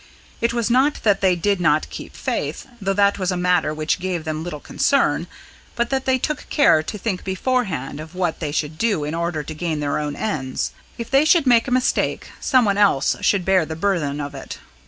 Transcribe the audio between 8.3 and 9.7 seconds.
they should do in order to